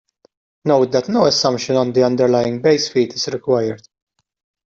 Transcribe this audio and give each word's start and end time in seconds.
Note 0.65 0.89
that 0.93 1.09
no 1.09 1.25
assumption 1.27 1.75
on 1.75 1.93
the 1.93 2.01
underlying 2.03 2.59
base 2.59 2.89
field 2.89 3.13
is 3.13 3.27
required. 3.27 3.87